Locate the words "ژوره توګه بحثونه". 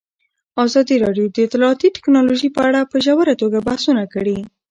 3.05-4.03